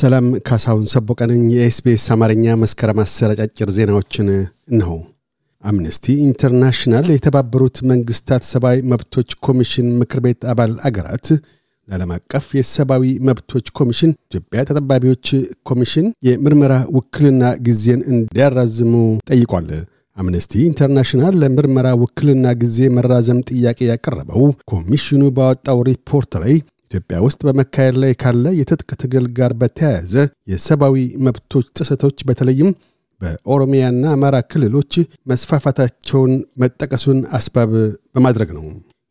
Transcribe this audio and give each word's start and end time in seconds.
ሰላም 0.00 0.26
ካሳሁን 0.46 0.84
ሰቦቃ 0.92 1.21
ነኝ 1.21 1.42
የ 1.54 1.74
SBS 1.74 2.04
አማርኛ 2.14 2.54
መስከረም 2.60 2.98
አስር 3.02 3.30
አጫጭር 3.34 3.70
ዜናዎችን 3.76 4.28
እነሆ። 4.72 4.90
አምነስቲ 5.64 6.14
ኢንተርናሽናል 6.26 7.06
የተባበሩት 7.12 7.78
መንግስታት 7.90 8.44
ሰብአዊ 8.50 8.78
መብቶች 8.92 9.30
ኮሚሽን 9.46 9.88
ምክር 10.00 10.20
ቤት 10.26 10.40
አባል 10.52 10.72
አገራት 10.88 11.26
ለዓለም 11.88 12.12
አቀፍ 12.16 12.46
የሰብአዊ 12.58 13.04
መብቶች 13.28 13.66
ኮሚሽን 13.78 14.12
ኢትዮጵያ 14.28 14.62
ተጠባቢዎች 14.68 15.26
ኮሚሽን 15.70 16.06
የምርመራ 16.28 16.74
ውክልና 16.96 17.52
ጊዜን 17.66 18.02
እንዲያራዝሙ 18.12 18.92
ጠይቋል። 19.30 19.68
አምነስቲ 20.16 20.52
ኢንተርናሽናል 20.68 21.34
ለምርመራ 21.42 21.88
ውክልና 22.02 22.46
ጊዜ 22.62 22.88
መራዘም 22.96 23.44
ጥያቄ 23.50 23.80
ያቀረበው 23.90 24.42
ኮሚሽኑ 24.72 25.22
ባወጣው 25.36 25.78
ሪፖርት 25.88 26.32
ላይ 26.42 26.54
ኢትዮጵያ 26.90 27.16
ውስጥ 27.24 27.40
በመካሄድ 27.46 27.96
ላይ 28.02 28.12
ካለ 28.20 28.44
የትጥቅ 28.58 28.88
ትግል 29.02 29.26
ጋር 29.36 29.52
በተያያዘ 29.58 30.14
የሰብአዊ 30.52 30.96
መብቶች 31.26 31.66
ጥሰቶች 31.78 32.16
በተለይም 32.28 32.70
በኦሮሚያና 33.20 34.04
አማራ 34.12 34.36
ክልሎች 34.50 34.92
መስፋፋታቸውን 35.30 36.32
መጠቀሱን 36.62 37.18
አስባብ 37.38 37.72
በማድረግ 38.14 38.50
ነው። 38.56 38.64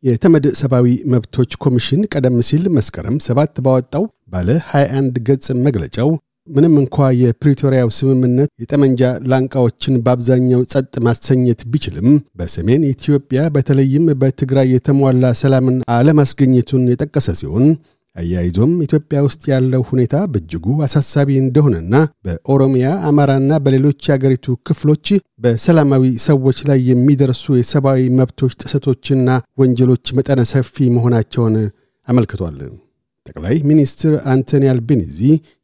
የተመድ 0.04 0.46
ሰብአዊ 0.60 0.88
መብቶች 1.14 1.52
ኮሚሽን 1.64 2.02
ቀደም 2.14 2.38
ሲል 2.50 2.66
መስከረም 2.76 3.16
ሰባት 3.26 3.56
ባወጣው 3.66 4.04
ባለ 4.34 4.50
21 4.70 5.20
ገጽ 5.28 5.48
መግለጫው 5.66 6.10
ምንም 6.50 6.74
እንኳ 6.82 7.08
የፕሪቶሪያው 7.20 7.90
ስምምነት 7.98 8.50
የጠመንጃ 8.62 9.02
ላንቃዎችን 9.32 10.00
በአብዛኛው 10.06 10.62
ጸጥ 10.74 10.94
ማሰኘት 11.08 11.62
ቢችልም 11.72 12.08
በሰሜን 12.40 12.84
ኢትዮጵያ 12.92 13.42
በተለይም 13.56 14.08
በትግራይ 14.22 14.68
የተሟላ 14.74 15.32
ሰላምን 15.42 15.78
አለማስገኘቱን 15.98 16.84
የጠቀሰ 16.92 17.28
ሲሆን 17.42 17.68
አያይዞም 18.16 18.72
ኢትዮጵያ 18.86 19.20
ውስጥ 19.26 19.44
ያለው 19.52 19.82
ሁኔታ 19.90 20.16
በእጅጉ 20.32 20.66
አሳሳቢ 20.86 21.30
እንደሆነና 21.44 21.96
በኦሮሚያ፣ 22.26 22.88
አማራና 23.10 23.60
በሌሎች 23.66 24.10
የአገሪቱ 24.10 24.56
ክፍሎች 24.70 25.08
በሰላማዊ 25.44 26.12
ሰዎች 26.28 26.60
ላይ 26.70 26.82
የሚደርሱ 26.90 27.56
የሰብአዊ 27.60 28.10
መብቶች 28.20 28.56
ጥሰቶችና 28.64 29.30
ወንጀሎች 29.64 30.14
መጠነ 30.20 30.44
ሰፊ 30.54 30.90
መሆናቸውን 30.98 31.58
አመልክቷል። 32.08 32.58
ጠቅላይ 33.30 33.56
ሚኒስትር 33.70 34.14
አንቶኒ 34.32 34.64
አልቤኒዚ 34.72 35.18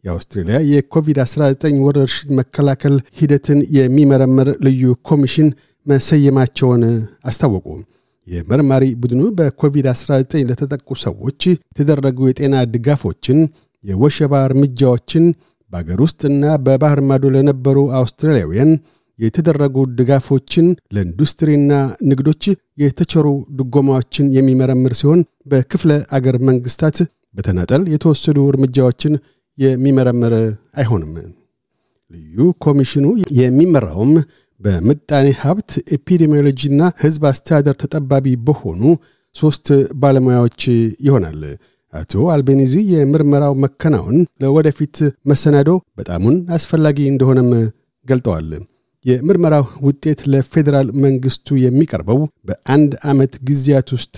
የአውስትሬልያ 0.06 0.58
የኮቪድ-19 0.72 1.80
ወረርሽኝ 1.86 2.32
መከላከል 2.40 2.96
ሂደትን 3.20 3.60
የሚመረምር 3.78 4.50
ልዩ 4.68 4.94
ኮሚሽን 5.10 5.48
መሰየማቸውን 5.86 6.84
አስታወቁ። 7.30 7.68
የመርማሪ 8.28 8.84
ቡድኑ 9.02 9.22
በኮቪድ-19 9.38 10.46
ለተጠቁ 10.50 10.98
ሰዎች 11.06 11.42
የተደረጉ 11.50 12.20
የጤና 12.30 12.64
ድጋፎችን፣ 12.74 13.40
የወሸባ 13.84 14.34
እርምጃዎችን፣ 14.48 15.26
በአገር 15.72 16.00
ውስጥና 16.06 16.44
በባህር 16.66 17.00
ማዶ 17.10 17.26
ለነበሩ 17.36 17.78
አውስትራሊያውያን 18.00 18.72
የተደረጉ 19.20 19.86
ድጋፎችን፣ 20.00 20.66
ለኢንዱስትሪና 20.96 21.74
ንግዶች 22.10 22.44
የተቸሩ 22.84 23.28
ድጎማዎችን 23.60 24.32
የሚመረምር 24.38 24.94
ሲሆን 25.00 25.22
በክፍለ 25.48 25.92
አገር 26.18 26.38
መንግስታት 26.50 26.98
በተናጠል 27.36 27.84
የተወሰዱ 27.94 28.38
እርምጃዎችን 28.50 29.14
የሚመረምር 29.58 30.34
አይሆንም። 30.80 31.14
ልዩ 32.12 32.38
ኮሚሽኑ 32.66 33.06
የሚመራውም 33.40 34.12
በምጣኔ 34.62 35.28
ሀብት 35.42 35.72
ኤፒዴሚዮሎጂና 35.96 36.82
ሕዝብ 37.02 37.24
አስተዳደር 37.32 37.76
ተጠባቢ 37.82 38.36
በሆኑ 38.48 38.82
ሦስት 39.36 39.68
ባለሙያዎች 40.02 40.62
ይሆናል። 41.08 41.42
አቶ 41.94 42.14
አልቤኒዚ 42.34 42.74
የምርመራው 42.94 43.54
መከናወን 43.64 44.18
ለወደፊት 44.44 44.98
መሰናዶ 45.32 45.70
በጣሙን 46.00 46.38
አስፈላጊ 46.58 46.98
እንደሆነም 47.12 47.50
ገልጠዋል። 48.06 48.50
የምርመራው 49.06 49.66
ውጤት 49.88 50.20
ለፌዴራል 50.34 50.88
መንግስቱ 51.04 51.58
የሚቀርበው 51.64 52.20
በአንድ 52.48 52.92
ዓመት 53.12 53.34
ጊዜያት 53.50 53.90
ውስጥ 53.96 54.16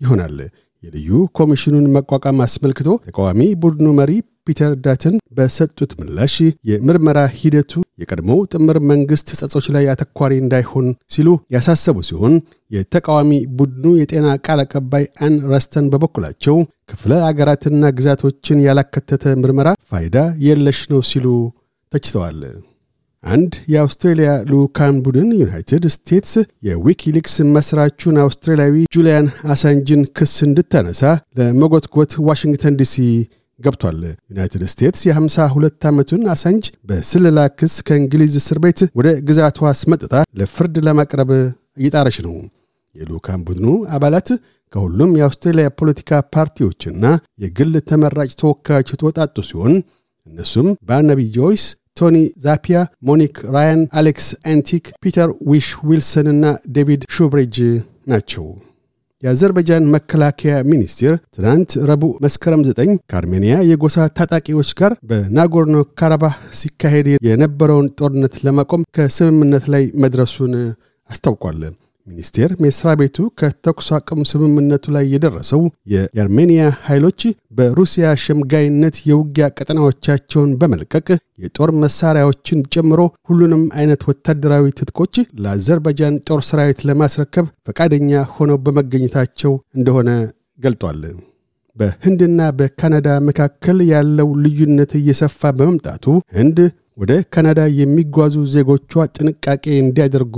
ይሆናል። 0.00 0.36
የልዩ 0.82 1.10
ኮሚሽኑን 1.38 1.86
መቋቋም 1.94 2.42
አስመልክቶ 2.44 2.88
ተቃዋሚ 3.06 3.40
ቡድኑ 3.62 3.86
መሪ 3.98 4.12
ፒተር 4.46 4.72
ዳትን 4.84 5.14
በሰጡት 5.38 5.90
ምላሽ 5.98 6.34
የምርመራ 6.70 7.18
ሂደቱ 7.40 7.72
የቀድሞው 8.02 8.38
ጥምር 8.52 8.76
መንግሥት 8.90 9.30
ጸጾች 9.40 9.66
ላይ 9.74 9.84
አተኳሪ 9.92 10.32
እንዳይሆን 10.42 10.86
ሲሉ 11.14 11.28
ያሳሰቡ 11.54 11.96
ሲሆን 12.08 12.34
የተቃዋሚ 12.70 13.30
ቡድኑ 13.58 13.92
የጤና 14.00 14.28
ቃል 14.46 14.62
አቀባይ 14.64 15.04
አን 15.26 15.36
ረስተን 15.52 15.90
በበኩላቸው 15.92 16.56
ክፍለ 16.92 17.14
አገራትና 17.28 17.92
ግዛቶችን 17.98 18.64
ያላካተተ 18.66 19.34
ምርመራ 19.42 19.68
ፋይዳ 19.92 20.16
የለሽ 20.46 20.80
ነው 20.92 21.02
ሲሉ 21.10 21.26
ተችተዋል። 21.92 22.40
አንድ 23.24 23.52
የአውስትሬልያ 23.72 24.30
ልዑካን 24.50 24.96
ቡድን 25.04 25.28
ዩናይትድ 25.40 25.84
ስቴትስ 25.94 26.32
የዊኪሊክስ 26.66 27.34
መስራቹን 27.54 28.16
አውስትራሊያዊ 28.24 28.84
ጁሊያን 28.94 29.26
አሳንጅን 29.52 30.02
ክስ 30.18 30.34
እንድታነሳ 30.46 31.02
ለመጎትጎት 31.38 32.12
ዋሽንግተን 32.28 32.76
ዲሲ 32.80 32.94
ገብቷል። 33.60 33.98
ዩናይትድ 34.30 34.62
ስቴትስ 34.72 35.02
የ52 35.08 35.88
ዓመቱን 35.90 36.22
አሳንጅ 36.34 36.66
በስለላ 36.88 37.48
ክስ 37.58 37.74
ከእንግሊዝ 37.88 38.34
እስር 38.40 38.60
ቤት 38.64 38.80
ወደ 38.98 39.08
ግዛቷ 39.28 39.66
አስመጥታ 39.72 40.14
ለፍርድ 40.40 40.76
ለማቅረብ 40.88 41.32
እየጣረች 41.80 42.18
ነው። 42.26 42.36
የልዑካን 42.96 43.42
ቡድኑ 43.48 43.66
አባላት 43.96 44.28
ከሁሉም 44.72 45.10
የአውስትሬልያ 45.18 45.66
ፖለቲካ 45.80 46.20
ፓርቲዎችና 46.34 47.04
የግል 47.42 47.74
ተመራጭ 47.90 48.30
ተወካዮች 48.40 48.88
የተወጣጡ 48.92 49.36
ሲሆን 49.50 49.74
እነሱም 50.26 50.68
ባርናቢ 50.88 51.20
ጆይስ 51.36 51.64
ቶኒ 51.98 52.16
ዛፒያ፣ 52.44 52.78
ሞኒክ 53.08 53.36
ራያን፣ 53.54 53.82
አሌክስ 53.98 54.28
አንቲክ፣ 54.52 54.86
ፒተር 55.02 55.30
ዊሽ 55.50 55.68
ዊልሰን 55.88 56.28
እና 56.34 56.44
ዴቪድ 56.76 57.04
ሹብሪጅ 57.14 57.56
ናቸው። 58.12 58.46
የአዘርባይጃን 59.22 59.88
መከላከያ 59.94 60.52
ሚኒስቴር 60.68 61.14
ትናንት 61.36 61.70
ረቡዕ 61.90 62.12
መስከረም 62.24 62.60
9 62.68 62.92
ከአርሜንያ 63.10 63.54
የጎሳ 63.70 63.96
ታጣቂዎች 64.18 64.70
ጋር 64.80 64.92
በናጎርኖ 65.10 65.76
ካራባህ 66.00 66.36
ሲካሄድ 66.60 67.08
የነበረውን 67.28 67.90
ጦርነት 68.00 68.36
ለማቆም 68.46 68.86
ከስምምነት 68.96 69.66
ላይ 69.74 69.84
መድረሱን 70.04 70.54
አስታውቋል። 71.10 71.60
ሚኒስቴር 72.08 72.50
መስሪያ 72.62 72.92
ቤቱ 73.00 73.16
ከተኩስ 73.40 73.88
አቁም 73.96 74.20
ስምምነቱ 74.30 74.84
ላይ 74.96 75.04
የደረሰው 75.12 75.62
የአርሜንያ 75.92 76.62
ኃይሎች 76.86 77.20
በሩሲያ 77.58 78.06
ሸምጋይነት 78.24 78.96
የውጊያ 79.10 79.46
ቀጠናዎቻቸውን 79.56 80.50
በመልቀቅ 80.60 81.06
የጦር 81.44 81.70
መሳሪያዎችን 81.82 82.60
ጨምሮ 82.74 83.00
ሁሉንም 83.28 83.64
አይነት 83.78 84.02
ወታደራዊ 84.10 84.66
ትጥቆች 84.78 85.14
ለአዘርባይጃን 85.42 86.20
ጦር 86.28 86.42
ሰራዊት 86.48 86.82
ለማስረከብ 86.90 87.48
ፈቃደኛ 87.68 88.22
ሆነው 88.36 88.58
በመገኘታቸው 88.66 89.54
እንደሆነ 89.78 90.10
ገልጧል። 90.60 91.02
በህንድና 91.76 92.40
በካናዳ 92.58 93.08
መካከል 93.26 93.78
ያለው 93.92 94.28
ልዩነት 94.44 94.92
እየሰፋ 95.00 95.50
በመምጣቱ 95.58 96.04
ህንድ 96.38 96.58
ወደ 96.98 97.12
ካናዳ 97.34 97.60
የሚጓዙ 97.80 98.36
ዜጎቿ 98.54 99.02
ጥንቃቄ 99.16 99.64
እንዲያደርጉ 99.82 100.36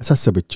አሳሰበች። 0.00 0.52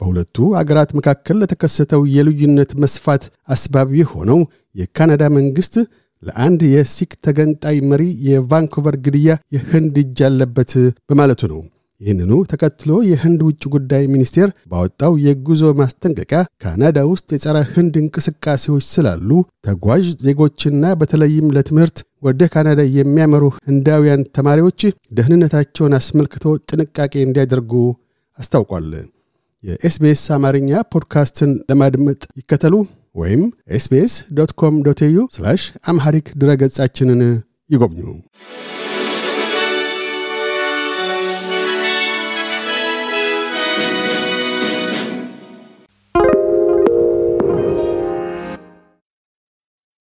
በሁለቱ 0.00 0.46
አገራት 0.58 0.90
መካከል 0.98 1.36
ለተከሰተው 1.42 2.02
የልዩነት 2.14 2.70
መስፋት 2.82 3.24
አስባብ 3.48 3.90
የሆነው 4.00 4.40
የካናዳ 4.74 5.24
መንግሥት 5.36 5.74
ለአንድ 6.22 6.60
የሲክ 6.70 7.10
ተገንጣይ 7.24 7.76
መሪ 7.90 8.04
የቫንኩቨር 8.28 8.96
ግድያ 9.04 9.32
የህንድ 9.56 9.96
እጅ 10.02 10.20
አለበት 10.28 10.72
በማለቱ 11.10 11.42
ነው። 11.52 11.60
ይህንኑ 12.00 12.32
ተከትሎ 12.50 12.90
የህንድ 13.08 13.40
ውጭ 13.46 13.62
ጉዳይ 13.72 14.02
ሚኒስቴር 14.12 14.48
ባወጣው 14.72 15.12
የጉዞ 15.24 15.70
ማስጠንቀቂያ 15.80 16.40
ካናዳ 16.62 16.98
ውስጥ 17.10 17.28
የጸረ 17.34 17.56
ህንድ 17.72 17.94
እንቅስቃሴዎች 18.02 18.84
ስላሉ 18.92 19.30
ተጓዥ 19.66 20.04
ዜጎችና 20.26 20.94
በተለይም 21.00 21.52
ለትምህርት 21.56 21.98
ወደ 22.22 22.48
ካናዳ 22.52 22.82
የሚያመሩ 22.96 23.44
ህንዳውያን 23.60 24.26
ተማሪዎች 24.38 24.80
ደህንነታቸውን 25.18 25.98
አስመልክቶ 25.98 26.56
ጥንቃቄ 26.70 27.14
እንዲያደርጉ 27.22 27.72
አስታውቋል። 28.38 28.88
የ 29.64 29.87
SBS 29.87 30.22
አማርኛ 30.34 30.70
ፖድካስትን 30.92 31.52
ለማድመጥ 31.70 32.20
ይከተሉ 32.40 32.74
ወይም 33.14 33.42
ኤስቤስ 33.76 34.14
ዶት 34.38 34.52
ኮም 34.60 34.74
ዶት 34.86 35.00
ኤዩ 35.06 35.18
አምሐሪክ 35.90 36.26
ድረገጻችንን 36.40 37.22
ይጎብኙ። 37.70 38.06